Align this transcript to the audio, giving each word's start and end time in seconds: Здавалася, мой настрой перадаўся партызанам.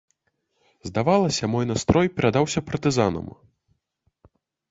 Здавалася, 0.89 1.49
мой 1.53 1.65
настрой 1.73 2.07
перадаўся 2.15 2.59
партызанам. 2.69 3.27